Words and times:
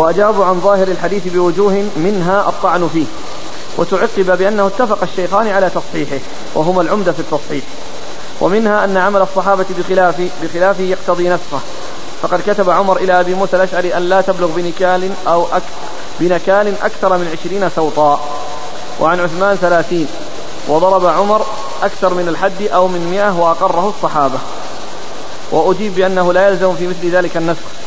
وأجابوا 0.00 0.44
عن 0.44 0.60
ظاهر 0.60 0.88
الحديث 0.88 1.22
بوجوه 1.28 1.84
منها 1.96 2.48
الطعن 2.48 2.88
فيه 2.92 3.06
وتعقب 3.78 4.38
بأنه 4.38 4.66
اتفق 4.66 5.02
الشيخان 5.02 5.48
على 5.48 5.70
تصحيحه 5.70 6.24
وهما 6.54 6.82
العمدة 6.82 7.12
في 7.12 7.20
التصحيح. 7.20 7.64
ومنها 8.40 8.84
أن 8.84 8.96
عمل 8.96 9.22
الصحابة 9.22 9.64
بخلاف 9.78 10.14
بخلافه 10.42 10.82
يقتضي 10.82 11.28
نسخه 11.28 11.60
فقد 12.22 12.40
كتب 12.46 12.70
عمر 12.70 12.96
إلى 12.96 13.20
أبي 13.20 13.34
موسى 13.34 13.56
الأشعري 13.56 13.96
أن 13.96 14.02
لا 14.02 14.20
تبلغ 14.20 14.46
بنكال 14.56 15.10
أو 15.26 15.46
أك 15.52 15.62
بنكال 16.20 16.74
أكثر 16.82 17.16
من 17.16 17.36
عشرين 17.38 17.70
سوطا. 17.76 18.20
وعن 19.00 19.20
عثمان 19.20 19.56
ثلاثين. 19.56 20.06
وضرب 20.68 21.06
عمر 21.06 21.46
أكثر 21.82 22.14
من 22.14 22.28
الحد 22.28 22.62
أو 22.62 22.88
من 22.88 23.08
مئة 23.10 23.40
وأقره 23.40 23.94
الصحابة. 23.96 24.38
وأجيب 25.52 25.94
بأنه 25.94 26.32
لا 26.32 26.48
يلزم 26.48 26.74
في 26.74 26.86
مثل 26.86 27.10
ذلك 27.10 27.36
النسخ. 27.36 27.79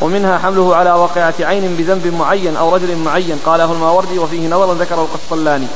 ومنها 0.00 0.38
حمله 0.38 0.76
على 0.76 0.92
واقعة 0.92 1.34
عين 1.40 1.76
بذنب 1.76 2.14
معين 2.18 2.56
أو 2.56 2.74
رجل 2.74 2.96
معين. 2.96 3.40
قاله 3.46 3.72
الماوردي 3.72 4.18
وفيه 4.18 4.48
نظر 4.48 4.72
ذكره 4.72 5.00
القسطلاني. 5.02 5.66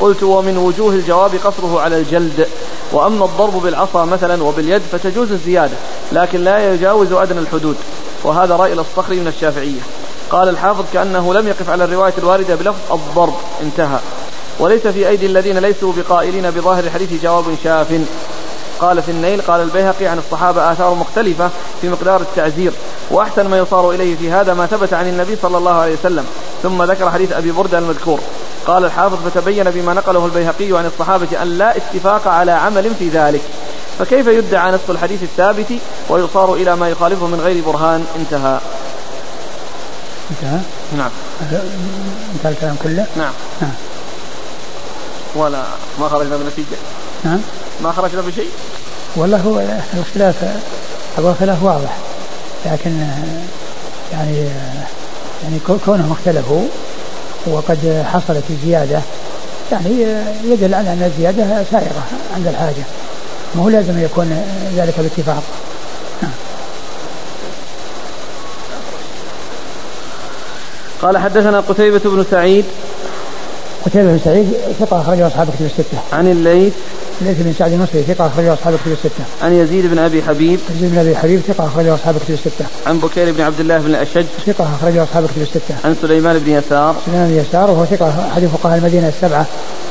قلت 0.00 0.22
ومن 0.22 0.58
وجوه 0.58 0.92
الجواب 0.92 1.34
قصره 1.44 1.80
على 1.80 1.98
الجلد. 1.98 2.46
وأما 2.92 3.24
الضرب 3.24 3.62
بالعصا 3.62 4.04
مثلا 4.04 4.42
وباليد 4.42 4.82
فتجوز 4.92 5.32
الزيادة 5.32 5.76
لكن 6.12 6.44
لا 6.44 6.74
يجاوز 6.74 7.12
أدنى 7.12 7.40
الحدود. 7.40 7.76
وهذا 8.24 8.56
رأي 8.56 8.72
الصخري 8.72 9.20
من 9.20 9.28
الشافعية. 9.28 9.80
قال 10.30 10.48
الحافظ 10.48 10.84
كأنه 10.92 11.34
لم 11.34 11.48
يقف 11.48 11.70
على 11.70 11.84
الرواية 11.84 12.14
الواردة 12.18 12.54
بلفظ 12.54 12.92
الضرب 12.92 13.34
انتهى. 13.62 13.98
وليس 14.58 14.86
في 14.86 15.08
أيدي 15.08 15.26
الذين 15.26 15.58
ليسوا 15.58 15.92
بقائلين 15.96 16.50
بظاهر 16.50 16.84
الحديث 16.84 17.22
جواب 17.22 17.44
شاف. 17.64 18.00
قال 18.80 19.02
في 19.02 19.10
النيل 19.10 19.42
قال 19.42 19.60
البيهقي 19.60 20.06
عن 20.06 20.18
الصحابة 20.18 20.72
آثار 20.72 20.94
مختلفة 20.94 21.50
في 21.80 21.88
مقدار 21.88 22.20
التعزير. 22.20 22.72
وأحسن 23.10 23.46
ما 23.46 23.58
يصار 23.58 23.90
إليه 23.90 24.16
في 24.16 24.32
هذا 24.32 24.54
ما 24.54 24.66
ثبت 24.66 24.92
عن 24.92 25.08
النبي 25.08 25.36
صلى 25.42 25.58
الله 25.58 25.74
عليه 25.74 25.94
وسلم. 25.94 26.26
ثم 26.62 26.82
ذكر 26.82 27.10
حديث 27.10 27.32
أبي 27.32 27.52
بردة 27.52 27.78
المذكور. 27.78 28.20
قال 28.66 28.84
الحافظ 28.84 29.18
فتبين 29.28 29.70
بما 29.70 29.94
نقله 29.94 30.26
البيهقي 30.26 30.78
عن 30.78 30.86
الصحابة 30.86 31.42
أن 31.42 31.58
لا 31.58 31.76
اتفاق 31.76 32.28
على 32.28 32.52
عمل 32.52 32.94
في 32.98 33.08
ذلك. 33.08 33.40
فكيف 33.98 34.26
يدعى 34.26 34.72
نص 34.72 34.80
الحديث 34.88 35.22
الثابت 35.22 35.72
ويصار 36.08 36.54
إلى 36.54 36.76
ما 36.76 36.88
يخالفه 36.88 37.26
من 37.26 37.40
غير 37.40 37.64
برهان؟ 37.64 38.06
انتهى. 38.16 38.60
انتهى؟ 40.30 40.60
نعم. 40.96 41.10
انتهى 42.34 42.52
الكلام 42.52 42.76
كله؟ 42.82 43.06
نعم. 43.16 43.32
نعم. 43.62 43.72
ولا 45.34 45.62
ما 46.00 46.08
خرجنا 46.08 46.36
بنتيجة 46.36 46.76
نعم. 47.24 47.40
ما 47.82 47.92
خرجنا 47.92 48.20
بشيء؟ 48.20 48.50
والله 49.16 49.38
هو 49.38 49.62
الخلاف 50.00 50.60
أبو 51.18 51.32
خلاف 51.40 51.62
واضح. 51.62 51.96
لكن 52.66 52.90
يعني 54.12 54.48
يعني 55.42 55.58
كونهم 55.84 56.12
اختلفوا 56.12 56.64
وقد 57.46 58.04
حصلت 58.12 58.44
الزيادة 58.50 59.00
يعني 59.72 59.90
يدل 60.44 60.74
على 60.74 60.92
أن 60.92 61.02
الزيادة 61.02 61.64
سائغة 61.70 62.02
عند 62.36 62.46
الحاجة 62.46 62.84
ما 63.54 63.62
هو 63.62 63.68
لازم 63.68 64.04
يكون 64.04 64.44
ذلك 64.76 65.00
باتفاق 65.00 65.42
قال 71.02 71.18
حدثنا 71.18 71.60
قتيبة 71.60 71.98
بن 71.98 72.24
سعيد 72.30 72.64
قتيبة 73.86 74.04
بن 74.12 74.18
سعيد 74.24 74.52
ثقة 74.80 75.00
أخرجه 75.00 75.26
أصحاب 75.26 75.50
كتب 75.50 75.64
الستة. 75.66 75.98
عن 76.12 76.28
الليث 76.28 76.72
الليث 77.20 77.36
بن 77.40 77.52
سعد 77.58 77.72
المصري 77.72 78.02
ثقة 78.02 78.26
أخرجه 78.26 78.54
أصحاب 78.54 78.74
كتب 78.74 78.92
الستة. 78.92 79.24
عن 79.42 79.52
يزيد 79.52 79.86
بن 79.86 79.98
أبي 79.98 80.22
حبيب 80.22 80.60
يزيد 80.76 80.90
بن 80.90 80.98
أبي 80.98 81.16
حبيب 81.16 81.40
ثقة 81.40 81.66
أخرجه 81.66 81.94
أصحاب 81.94 82.14
كتب 82.18 82.34
الستة. 82.34 82.64
عن 82.86 82.98
بكير 82.98 83.32
بن 83.32 83.40
عبد 83.40 83.60
الله 83.60 83.78
بن 83.78 83.86
الأشج 83.86 84.26
ثقة 84.46 84.64
أخرجه 84.74 85.02
أصحاب 85.02 85.26
كتب 85.26 85.42
الستة. 85.42 85.74
عن 85.84 85.96
سليمان 86.02 86.38
بن 86.38 86.50
يسار 86.52 86.96
سليمان 87.06 87.28
بن 87.28 87.34
يسار 87.34 87.70
وهو 87.70 87.84
ثقة 87.84 88.28
أحد 88.32 88.46
فقهاء 88.46 88.78
المدينة 88.78 89.08
السبعة 89.08 89.46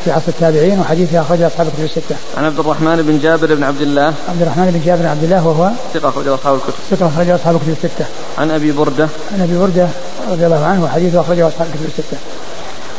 في 0.05 0.11
عصر 0.11 0.27
التابعين 0.27 0.79
وحديثه 0.79 1.21
أخرجه 1.21 1.47
أصحاب 1.47 1.67
كتب 1.67 1.83
الستة. 1.83 2.15
عن 2.37 2.45
عبد 2.45 2.59
الرحمن 2.59 3.01
بن 3.01 3.19
جابر 3.19 3.55
بن 3.55 3.63
عبد 3.63 3.81
الله 3.81 4.13
عبد 4.29 4.41
الرحمن 4.41 4.71
بن 4.71 4.81
جابر 4.85 5.01
بن 5.01 5.07
عبد 5.07 5.23
الله 5.23 5.47
وهو 5.47 5.69
ثقة 5.93 6.09
أخرجه 6.09 6.35
أصحاب 6.35 6.55
الكتب. 6.55 6.73
ثقة 6.91 7.07
أخرجه 7.07 7.35
أصحاب 7.35 7.55
الكتب 7.55 7.69
الستة. 7.69 8.05
عن 8.37 8.51
أبي 8.51 8.71
بردة 8.71 9.07
عن 9.33 9.41
أبي 9.41 9.57
بردة 9.57 9.87
رضي 10.31 10.45
الله 10.45 10.65
عنه 10.65 10.83
وحديثه 10.83 11.21
أخرجه 11.21 11.47
أصحاب 11.47 11.67
الكتب 11.67 11.85
الستة. 11.85 12.17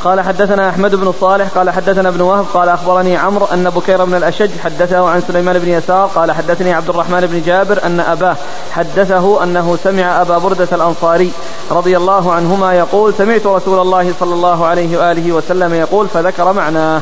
قال 0.04 0.20
حدثنا 0.20 0.68
أحمد 0.68 0.94
بن 0.94 1.12
صالح 1.20 1.48
قال 1.48 1.70
حدثنا 1.70 2.08
ابن 2.08 2.20
وهب 2.20 2.46
قال 2.54 2.68
أخبرني 2.68 3.16
عمرو 3.16 3.46
أن 3.46 3.70
بكير 3.70 4.04
بن 4.04 4.14
الأشج 4.14 4.50
حدثه 4.64 5.08
عن 5.08 5.22
سليمان 5.28 5.58
بن 5.58 5.68
يسار 5.68 6.06
قال 6.06 6.32
حدثني 6.32 6.72
عبد 6.72 6.88
الرحمن 6.88 7.20
بن 7.20 7.42
جابر 7.42 7.84
أن 7.84 8.00
أباه 8.00 8.36
حدثه 8.70 9.44
أنه 9.44 9.78
سمع 9.84 10.22
أبا 10.22 10.38
بردة 10.38 10.68
الأنصاري 10.72 11.32
رضي 11.70 11.96
الله 11.96 12.32
عنهما 12.32 12.74
يقول 12.74 13.14
سمعت 13.18 13.46
رسول 13.46 13.80
الله 13.80 14.14
صلى 14.20 14.34
الله 14.34 14.66
عليه 14.66 14.98
وآله 14.98 15.32
وسلم 15.32 15.74
يقول 15.74 16.08
فذكر 16.08 16.52
معناه. 16.52 17.00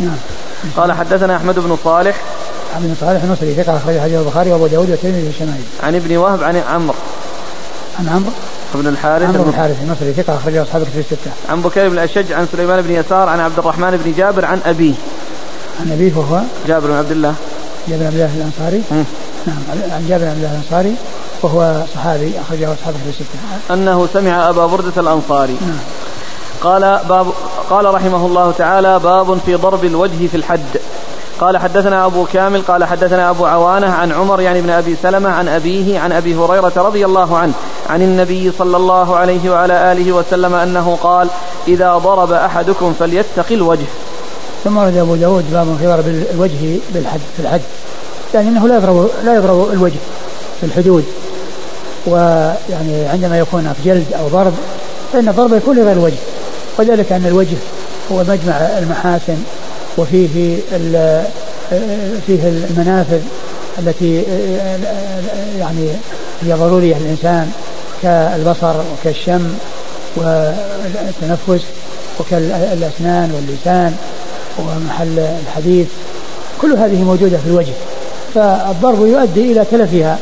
نعم. 0.00 0.16
قال 0.76 0.92
حدثنا 0.92 1.36
أحمد 1.36 1.58
بن 1.58 1.76
صالح 1.84 2.16
عن 2.76 2.82
بن 2.82 2.94
صالح 3.00 3.22
المصري 3.22 3.54
ثقة 3.54 3.76
أخرج 3.76 3.98
حديث 3.98 4.18
البخاري 4.18 4.52
وأبو 4.52 4.66
داود 4.66 4.90
والترمذي 4.90 5.26
والشمائل. 5.26 5.64
عن 5.82 5.94
ابن 5.94 6.16
وهب 6.16 6.42
عن 6.42 6.56
عمرو. 6.56 6.94
عن 7.98 8.08
عمرو 8.08 8.32
بن 8.74 8.86
الحارث 8.86 9.28
عمرو 9.28 9.42
بن 9.42 9.48
الحارث 9.48 9.76
المصري 9.82 10.12
ثقة 10.12 10.36
أخرجه 10.36 10.62
أصحاب 10.62 10.82
الكتب 10.82 10.98
الستة. 10.98 11.30
عن 11.48 11.62
بكير 11.62 11.88
بن 11.88 11.94
الأشج 11.94 12.32
عن 12.32 12.46
سليمان 12.52 12.82
بن 12.82 12.94
يسار 12.94 13.28
عن 13.28 13.40
عبد 13.40 13.58
الرحمن 13.58 14.00
بن 14.04 14.12
جابر 14.12 14.44
عن 14.44 14.60
أبيه. 14.66 14.94
عن 15.80 15.92
أبيه 15.92 16.12
وهو 16.16 16.40
جابر 16.68 16.86
بن 16.86 16.94
عبد 16.94 17.10
الله. 17.10 17.34
جابر 17.88 18.00
بن 18.00 18.06
عبد 18.06 18.14
الله 18.14 18.34
الأنصاري. 18.36 18.82
نعم 19.46 19.92
عن 19.92 20.06
جابر 20.08 20.24
بن 20.24 20.30
عبد 20.30 20.38
الله 20.38 20.50
الأنصاري 20.50 20.94
وهو 21.42 21.82
صحابي 21.94 22.32
أخرجه 22.40 22.72
أصحاب 22.72 22.94
الكتب 22.94 23.08
الستة. 23.08 23.74
أنه 23.74 24.08
سمع 24.12 24.48
أبا 24.48 24.66
بردة 24.66 25.00
الأنصاري. 25.00 25.56
نعم. 25.60 25.78
قال 26.62 27.00
باب 27.08 27.26
قال 27.70 27.94
رحمه 27.94 28.26
الله 28.26 28.52
تعالى 28.58 28.98
باب 28.98 29.38
في 29.46 29.54
ضرب 29.54 29.84
الوجه 29.84 30.26
في 30.26 30.36
الحد 30.36 30.80
قال 31.40 31.58
حدثنا 31.58 32.06
أبو 32.06 32.26
كامل 32.32 32.62
قال 32.62 32.84
حدثنا 32.84 33.30
أبو 33.30 33.46
عوانة 33.46 33.92
عن 33.92 34.12
عمر 34.12 34.40
يعني 34.40 34.60
بن 34.60 34.70
أبي 34.70 34.96
سلمة 35.02 35.30
عن 35.30 35.48
أبيه 35.48 36.00
عن 36.00 36.12
أبي 36.12 36.34
هريرة 36.34 36.72
رضي 36.76 37.04
الله 37.04 37.38
عنه 37.38 37.52
عن 37.88 38.02
النبي 38.02 38.52
صلى 38.58 38.76
الله 38.76 39.16
عليه 39.16 39.50
وعلى 39.50 39.92
آله 39.92 40.12
وسلم 40.12 40.54
أنه 40.54 40.98
قال 41.02 41.28
إذا 41.68 41.98
ضرب 41.98 42.32
أحدكم 42.32 42.94
فليتق 42.98 43.46
الوجه. 43.50 43.86
ثم 44.64 44.76
ورد 44.76 44.96
أبو 44.96 45.14
داود 45.14 45.52
باب 45.52 45.76
في 45.80 45.86
ضرب 45.86 46.08
الوجه 46.34 46.78
بالحد 46.94 47.20
في 47.36 47.42
الحد. 47.42 47.60
يعني 48.34 48.48
أنه 48.48 48.68
لا 48.68 48.76
يضرب 48.76 49.10
لا 49.24 49.34
يضرب 49.34 49.72
الوجه 49.72 49.98
في 50.60 50.66
الحدود. 50.66 51.04
ويعني 52.06 53.06
عندما 53.06 53.38
يكون 53.38 53.72
في 53.82 53.88
جلد 53.88 54.06
أو 54.20 54.28
ضرب 54.28 54.52
فإن 55.12 55.28
الضرب 55.28 55.54
يكون 55.54 55.76
لغير 55.76 55.92
الوجه. 55.92 56.18
وذلك 56.78 57.12
أن 57.12 57.26
الوجه 57.26 57.56
هو 58.12 58.18
مجمع 58.18 58.54
المحاسن 58.78 59.36
وفيه 59.98 60.56
فيه 62.26 62.40
المنافذ 62.48 63.20
التي 63.78 64.22
يعني 65.58 65.88
هي 66.42 66.52
ضرورية 66.52 66.96
للإنسان. 66.98 67.52
كالبصر 68.02 68.74
وكالشم 68.80 69.48
والتنفس 70.16 71.64
وكالأسنان 72.20 73.32
واللسان 73.34 73.96
ومحل 74.58 75.18
الحديث 75.46 75.86
كل 76.62 76.72
هذه 76.72 77.04
موجودة 77.04 77.38
في 77.38 77.46
الوجه 77.46 77.72
فالضرب 78.34 79.06
يؤدي 79.06 79.52
إلى 79.52 79.64
تلفها 79.70 80.18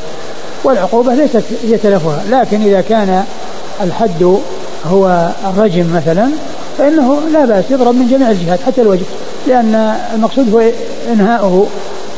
والعقوبة 0.63 1.15
ليست 1.15 1.43
هي 1.63 1.77
تلفها 1.77 2.23
لكن 2.29 2.61
إذا 2.61 2.81
كان 2.81 3.23
الحد 3.81 4.37
هو 4.85 5.29
الرجم 5.45 5.95
مثلا 5.95 6.29
فإنه 6.77 7.19
لا 7.33 7.45
بأس 7.45 7.65
يضرب 7.69 7.95
من 7.95 8.07
جميع 8.07 8.31
الجهات 8.31 8.59
حتى 8.65 8.81
الوجه 8.81 9.05
لأن 9.47 9.95
المقصود 10.15 10.53
هو 10.53 10.63
إنهاؤه 11.13 11.67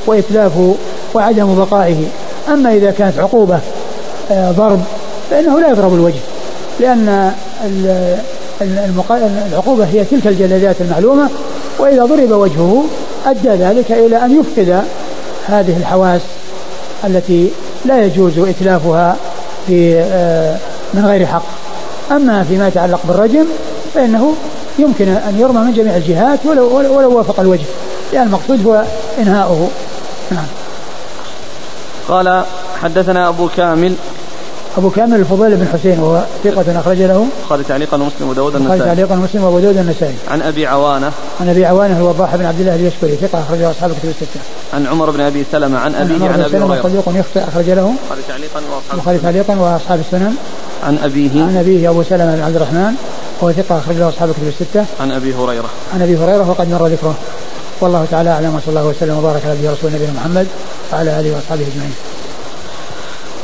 وإتلافه 0.05 0.75
وعدم 1.13 1.55
بقائه. 1.55 2.05
أما 2.47 2.73
إذا 2.73 2.91
كانت 2.91 3.19
عقوبة 3.19 3.59
آه، 4.31 4.51
ضرب 4.51 4.81
فإنه 5.31 5.59
لا 5.59 5.69
يضرب 5.69 5.93
الوجه 5.93 6.19
لأن 6.79 7.31
العقوبة 9.51 9.85
هي 9.85 10.03
تلك 10.05 10.27
الجلدات 10.27 10.75
المعلومة 10.81 11.29
وإذا 11.79 12.05
ضرب 12.05 12.31
وجهه 12.31 12.83
أدى 13.25 13.49
ذلك 13.49 13.91
إلى 13.91 14.25
أن 14.25 14.39
يفقد 14.39 14.83
هذه 15.47 15.77
الحواس 15.77 16.21
التي 17.03 17.51
لا 17.85 18.05
يجوز 18.05 18.39
إتلافها 18.39 19.15
في 19.67 19.99
آه، 19.99 20.57
من 20.93 21.05
غير 21.05 21.25
حق. 21.25 21.43
أما 22.11 22.43
فيما 22.43 22.67
يتعلق 22.67 22.99
بالرجم 23.07 23.45
فإنه 23.93 24.33
يمكن 24.79 25.07
أن 25.07 25.39
يرمى 25.39 25.59
من 25.59 25.73
جميع 25.73 25.95
الجهات 25.95 26.39
ولو, 26.45 26.77
ولو 26.97 27.17
وافق 27.17 27.39
الوجه 27.39 27.65
لأن 28.13 28.23
المقصود 28.23 28.65
هو 28.65 28.83
إنهاؤه. 29.19 29.69
نعم. 30.31 30.45
قال 32.09 32.43
حدثنا 32.81 33.27
أبو 33.27 33.49
كامل 33.57 33.95
أبو 34.77 34.89
كامل 34.89 35.19
الفضيل 35.19 35.55
بن 35.55 35.67
حسين 35.73 35.99
وهو 35.99 36.23
ثقة 36.43 36.79
أخرج 36.79 36.97
له. 36.97 37.27
البخاري 37.41 37.63
تعليقا 37.63 37.97
ومسلم 37.97 38.29
وداود 38.29 38.55
البخاري 38.55 38.73
النسائي. 38.73 38.95
تعليقا 38.95 39.15
مسلم 39.15 39.43
وأبو 39.43 39.59
داود 39.59 39.77
النسائي. 39.77 40.15
عن 40.27 40.41
أبي 40.41 40.67
عوانة. 40.67 41.11
عن 41.41 41.49
أبي 41.49 41.65
عوانة 41.65 41.97
الوضاح 41.97 42.35
بن 42.35 42.45
عبد 42.45 42.59
الله 42.59 42.75
اليشكري 42.75 43.15
ثقة 43.15 43.39
أخرجه 43.39 43.71
أصحاب 43.71 43.91
الكتب 43.91 44.09
الستة. 44.09 44.39
عن 44.73 44.87
عمر 44.87 45.09
بن 45.11 45.21
أبي 45.21 45.45
سلمة 45.51 45.79
عن 45.79 45.95
عن 45.95 46.11
عمر 46.11 46.27
عن 46.27 46.33
بن 46.33 46.41
أبي 46.41 46.51
سلمة 46.51 46.65
هريرة. 46.65 46.83
صديق 46.83 47.19
يخطئ 47.19 47.49
أخرج 47.49 47.69
له. 47.69 47.93
البخاري 47.93 48.21
تعليقا 48.27 48.59
وأصحاب 48.59 48.93
البخاري 48.93 49.17
تعليقا 49.17 49.55
وأصحاب 49.55 49.99
السنن. 49.99 50.35
عن 50.83 50.97
أبيه. 51.03 51.43
عن 51.43 51.57
أبيه 51.57 51.89
أبو 51.89 52.03
سلمة 52.03 52.35
بن 52.35 52.43
عبد 52.43 52.55
الرحمن 52.55 52.93
وهو 53.41 53.51
ثقة 53.51 53.77
أخرج 53.77 53.95
له 53.95 54.09
أصحاب 54.09 54.29
الكتب 54.29 54.47
الستة. 54.47 54.85
عن 54.99 55.11
أبي 55.11 55.33
هريرة. 55.33 55.69
عن 55.93 56.01
أبي 56.01 56.17
هريرة 56.17 56.49
وقد 56.49 56.69
مر 56.69 56.87
ذكره. 56.87 57.15
والله 57.81 58.05
تعالى 58.11 58.29
أعلم 58.29 58.55
وصلى 58.55 58.69
الله 58.69 58.85
وسلم 58.85 59.17
وبارك 59.17 59.41
على 59.45 59.55
نبينا 59.83 60.13
محمد 60.15 60.47
وعلى 60.93 61.19
آله 61.19 61.35
وأصحابه 61.35 61.61
أجمعين. 61.61 61.93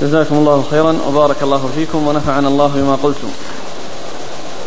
جزاكم 0.02 0.36
الله 0.36 0.64
خيرا 0.72 0.98
وبارك 1.08 1.36
الله 1.44 1.70
فيكم 1.76 2.08
ونفعنا 2.08 2.48
الله 2.48 2.68
بما 2.68 2.98
قلتم. 3.04 3.28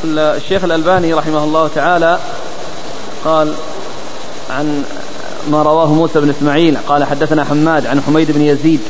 الشيخ 0.05 0.65
الألباني 0.65 1.15
رحمه 1.15 1.45
الله 1.45 1.71
تعالى 1.75 2.19
قال 3.25 3.55
عن 4.51 4.85
ما 5.51 5.63
رواه 5.63 5.87
موسى 5.87 6.21
بن 6.21 6.31
إسماعيل 6.31 6.79
قال 6.89 7.05
حدثنا 7.05 7.45
حماد 7.45 7.87
عن 7.87 8.03
حميد 8.03 8.31
بن 8.31 8.43
يزيد 8.43 8.81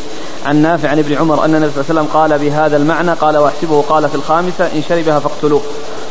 عن 0.47 0.57
نافع 0.57 0.89
عن 0.89 0.99
ابن 0.99 1.15
عمر 1.15 1.45
أن 1.45 1.55
النبي 1.55 1.73
صلى 1.73 1.81
الله 1.81 1.91
عليه 1.91 2.01
وسلم 2.01 2.21
قال 2.21 2.39
بهذا 2.39 2.77
المعنى 2.77 3.13
قال 3.13 3.37
واحسبه 3.37 3.83
قال 3.89 4.09
في 4.09 4.15
الخامسة 4.15 4.67
إن 4.67 4.83
شربها 4.89 5.19
فاقتلوه. 5.19 5.63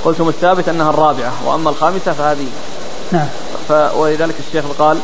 قلتم 0.05 0.29
الثابت 0.29 0.69
أنها 0.69 0.89
الرابعة 0.89 1.31
وأما 1.45 1.69
الخامسة 1.69 2.13
فهذه. 2.13 2.47
نعم. 3.11 3.27
ولذلك 3.97 4.35
الشيخ 4.47 4.65
قال 4.79 4.97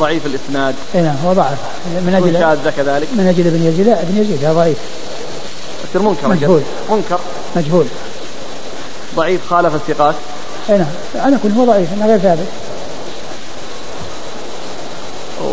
ضعيف 0.00 0.26
الإسناد. 0.26 0.74
اي 0.94 1.00
نعم 1.00 1.16
هو 1.26 1.32
ضعف. 1.32 1.58
من 1.86 2.14
أجل 2.14 2.38
شاذ 2.38 2.70
كذلك 2.76 3.08
من 3.12 3.26
أجل 3.26 3.46
ابن 3.46 3.66
يزيد 3.66 3.86
لا 3.86 4.02
ابن 4.02 4.18
يزيد 4.18 4.44
هذا 4.44 4.52
ضعيف. 4.52 4.78
يصير 5.88 6.02
منكر 6.02 6.28
مجهول. 6.28 6.62
منكر. 6.90 7.18
مجهول. 7.56 7.86
ضعيف 9.16 9.40
خالف 9.50 9.74
الثقات. 9.74 10.14
اي 10.70 10.78
نعم. 10.78 10.86
على 11.14 11.36
كل 11.42 11.48
هو 11.48 11.64
ضعيف 11.64 11.88
إنه 11.92 12.06
غير 12.06 12.18
ثابت. 12.18 12.46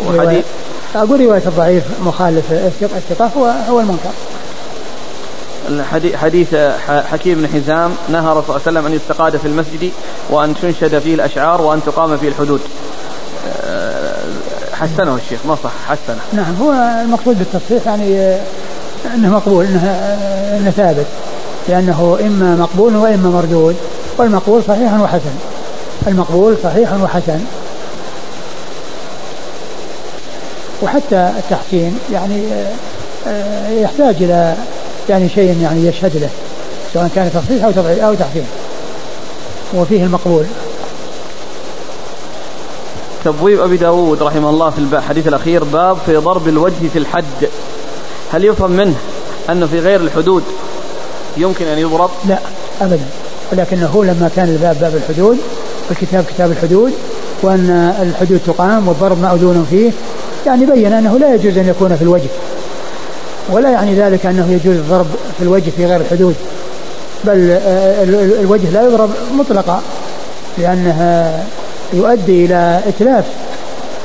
وحديث 0.08 0.46
أقول 0.96 1.20
رواية 1.20 1.44
الضعيف 1.46 1.84
مخالف 2.02 2.52
الثقة 2.82 3.32
هو 3.38 3.46
هو 3.70 3.80
المنكر. 3.80 4.10
حديث 6.18 6.56
حكيم 6.88 7.42
بن 7.42 7.48
حزام 7.48 7.96
نهى 8.10 8.30
رسول 8.30 8.44
الله 8.44 8.44
صلى 8.44 8.58
الله 8.58 8.62
عليه 8.68 8.72
وسلم 8.72 8.86
أن 8.86 8.94
يستقاد 8.94 9.38
في 9.38 9.48
المسجد 9.48 9.92
وأن 10.30 10.56
تنشد 10.62 11.00
فيه 11.00 11.16
الأشعار 11.16 11.62
وأن 11.62 11.82
تقام 11.86 12.18
فيه 12.18 12.28
الحدود. 12.28 12.62
حسنه 14.80 15.16
الشيخ 15.16 15.40
ما 15.46 15.58
صح 15.64 15.72
حسنه. 15.88 16.20
نعم 16.34 16.56
هو 16.62 16.72
المقصود 17.04 17.40
بالتصحيح 17.40 17.88
يعني 17.88 18.20
آه، 18.20 18.40
إنه 19.16 19.30
مقبول 19.30 19.66
إنه 19.66 19.86
آه، 19.86 20.58
إنه 20.58 20.72
ثابت. 20.72 21.06
لأنه 21.70 22.18
إما 22.22 22.56
مقبول 22.56 22.96
وإما 22.96 23.30
مردود. 23.30 23.76
والمقبول 24.18 24.64
صحيح 24.68 24.94
وحسن. 24.94 25.36
المقبول 26.08 26.58
صحيح 26.64 26.94
وحسن. 26.94 27.40
وحتى 30.82 31.32
التحسين 31.38 32.00
يعني 32.14 32.44
آه، 33.28 33.70
يحتاج 33.70 34.16
إلى 34.24 34.56
يعني 35.10 35.30
شيء 35.30 35.62
يعني 35.62 35.88
يشهد 35.88 36.18
له 36.18 36.30
سواء 36.94 37.10
كان 37.16 37.32
تصحيح 37.34 37.64
أو 37.64 37.72
أو 38.10 38.14
تحسين. 38.14 38.46
وفيه 39.76 40.04
المقبول. 40.04 40.46
تبويب 43.28 43.62
أبي 43.62 43.78
داود 43.78 44.24
رحمه 44.24 44.50
الله 44.50 44.70
في 44.70 44.78
الحديث 44.80 45.28
الأخير 45.28 45.64
باب 45.64 45.98
في 46.06 46.16
ضرب 46.18 46.48
الوجه 46.48 46.88
في 46.94 47.00
الحد. 47.00 47.24
هل 48.34 48.46
يفهم 48.46 48.72
منه 48.72 48.96
أنه 49.50 49.66
في 49.66 49.80
غير 49.80 50.00
الحدود 50.02 50.44
يمكن 51.38 51.66
أن 51.68 51.78
يضرب؟ 51.78 52.10
لا 52.28 52.40
ابدا 52.82 53.00
ولكنه 53.52 54.04
لما 54.04 54.30
كان 54.36 54.50
الباب 54.50 54.78
باب 54.82 54.96
الحدود 54.96 55.38
والكتاب 55.90 56.24
كتاب 56.24 56.52
الحدود 56.52 56.92
وأن 57.42 57.96
الحدود 58.02 58.40
تقام 58.48 58.88
والضرب 58.88 59.22
مأذون 59.22 59.68
فيه 59.70 59.92
يعني 60.46 60.66
بين 60.66 60.94
أنه 60.94 61.20
لا 61.20 61.34
يجوز 61.36 61.58
أن 61.58 61.68
يكون 61.68 61.96
في 61.96 62.02
الوجه 62.02 62.30
ولا 63.50 63.70
يعني 63.70 63.96
ذلك 63.96 64.26
أنه 64.26 64.52
يجوز 64.52 64.76
الضرب 64.76 65.06
في 65.38 65.44
الوجه 65.44 65.70
في 65.78 65.86
غير 65.86 66.02
الحدود 66.02 66.36
بل 67.24 67.50
آه، 67.52 68.04
ال- 68.04 68.16
ال- 68.16 68.40
الوجه 68.40 68.70
لا 68.70 68.84
يضرب 68.88 69.10
مطلقا 69.38 69.82
لأنه 70.58 71.34
يؤدي 71.94 72.46
إلى 72.46 72.82
إتلاف 72.88 73.26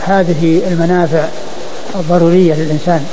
هذه 0.07 0.63
المنافع 0.69 1.29
الضرورية 1.95 2.55
للإنسان. 2.55 3.07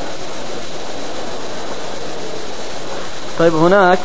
طيب 3.39 3.55
هناك 3.55 3.99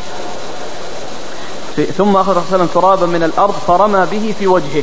في 1.76 1.86
ثم 1.86 2.16
الرسول 2.16 2.24
صلى 2.24 2.42
الله 2.42 2.44
عليه 2.52 2.56
وسلم 2.64 2.66
ترابا 2.74 3.06
من 3.06 3.22
الأرض 3.22 3.54
فرمى 3.66 4.06
به 4.10 4.34
في 4.38 4.46
وجهه. 4.46 4.82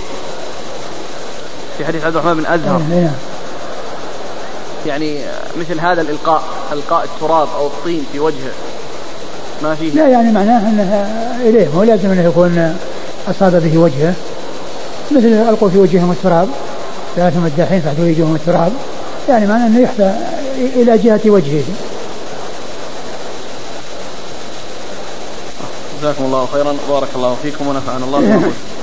في 1.78 1.86
حديث 1.86 2.06
عبد 2.06 2.16
الرحمن 2.16 2.34
بن 2.34 2.46
أزهر. 2.46 2.82
إيه، 2.92 3.00
نعم. 3.00 3.12
يعني 4.86 5.22
مثل 5.60 5.80
هذا 5.80 6.02
الإلقاء 6.02 6.44
إلقاء 6.72 7.04
التراب 7.04 7.48
أو 7.58 7.68
الطين 7.68 8.06
في 8.12 8.20
وجهه. 8.20 8.52
ما 9.64 9.76
فيه؟ 9.76 9.92
لا 9.92 10.08
يعني 10.08 10.32
معناه 10.32 10.70
انه 10.70 11.08
إليه 11.50 11.68
مو 11.76 11.84
لازم 11.84 12.12
انه 12.12 12.26
يكون 12.26 12.78
أصاب 13.28 13.56
به 13.64 13.78
وجهه. 13.78 14.14
مثل 15.12 15.50
ألقوا 15.50 15.70
في 15.70 15.78
وجههم 15.78 16.12
التراب 16.12 16.48
ثلاث 17.16 17.38
مداحين 17.38 17.82
فاحتوا 17.82 18.06
وجوههم 18.06 18.36
التراب 18.36 18.72
يعني 19.30 19.48
معناه 19.48 19.68
إنه 19.68 19.80
يحثى 19.80 20.16
إلى 20.76 20.98
جهة 20.98 21.22
وجهه. 21.26 21.64
جزاكم 26.02 26.24
الله 26.24 26.46
خيرا 26.54 26.76
وبارك 26.90 27.08
الله 27.16 27.36
فيكم 27.44 27.68
ونفعنا 27.68 28.06
الله 28.06 28.20
بما 28.20 28.52